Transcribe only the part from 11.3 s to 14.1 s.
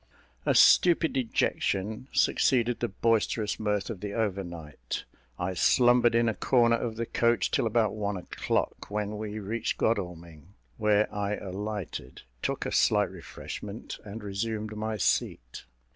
alighted, took a slight refreshment,